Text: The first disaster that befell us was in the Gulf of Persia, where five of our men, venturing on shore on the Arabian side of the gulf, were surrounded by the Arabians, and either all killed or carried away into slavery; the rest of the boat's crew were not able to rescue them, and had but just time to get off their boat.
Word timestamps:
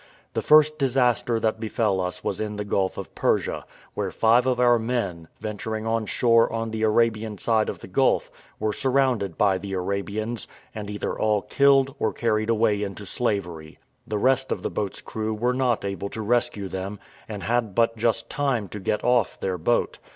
The 0.33 0.41
first 0.41 0.79
disaster 0.79 1.39
that 1.39 1.59
befell 1.59 2.01
us 2.01 2.23
was 2.23 2.41
in 2.41 2.55
the 2.55 2.65
Gulf 2.65 2.97
of 2.97 3.13
Persia, 3.13 3.65
where 3.93 4.09
five 4.09 4.47
of 4.47 4.59
our 4.59 4.79
men, 4.79 5.27
venturing 5.39 5.85
on 5.85 6.07
shore 6.07 6.51
on 6.51 6.71
the 6.71 6.81
Arabian 6.81 7.37
side 7.37 7.69
of 7.69 7.81
the 7.81 7.87
gulf, 7.87 8.31
were 8.59 8.73
surrounded 8.73 9.37
by 9.37 9.59
the 9.59 9.73
Arabians, 9.73 10.47
and 10.73 10.89
either 10.89 11.15
all 11.15 11.43
killed 11.43 11.93
or 11.99 12.11
carried 12.13 12.49
away 12.49 12.81
into 12.81 13.05
slavery; 13.05 13.77
the 14.07 14.17
rest 14.17 14.51
of 14.51 14.63
the 14.63 14.71
boat's 14.71 15.01
crew 15.01 15.35
were 15.35 15.53
not 15.53 15.85
able 15.85 16.09
to 16.09 16.21
rescue 16.23 16.67
them, 16.67 16.99
and 17.29 17.43
had 17.43 17.75
but 17.75 17.95
just 17.95 18.27
time 18.27 18.67
to 18.69 18.79
get 18.79 19.03
off 19.03 19.39
their 19.39 19.59
boat. 19.59 19.99